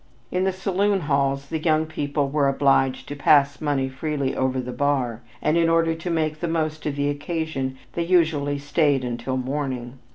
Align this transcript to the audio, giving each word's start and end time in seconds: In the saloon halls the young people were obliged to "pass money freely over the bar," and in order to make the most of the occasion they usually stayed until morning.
In 0.31 0.45
the 0.45 0.51
saloon 0.51 1.01
halls 1.01 1.49
the 1.49 1.59
young 1.59 1.85
people 1.85 2.27
were 2.27 2.49
obliged 2.49 3.07
to 3.07 3.15
"pass 3.15 3.61
money 3.61 3.87
freely 3.87 4.35
over 4.35 4.59
the 4.59 4.71
bar," 4.71 5.21
and 5.43 5.59
in 5.59 5.69
order 5.69 5.93
to 5.93 6.09
make 6.09 6.39
the 6.39 6.47
most 6.47 6.87
of 6.87 6.95
the 6.95 7.07
occasion 7.07 7.77
they 7.93 8.01
usually 8.03 8.57
stayed 8.57 9.03
until 9.03 9.37
morning. 9.37 9.99